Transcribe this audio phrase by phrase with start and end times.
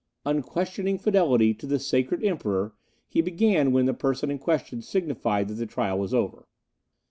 [0.25, 2.73] 'Unquestioning Fidelity to the Sacred Emperor'
[3.13, 6.47] he began, when the person in question signified that the trial was over.